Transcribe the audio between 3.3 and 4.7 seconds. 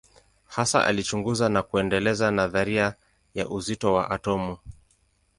ya uzito wa atomu.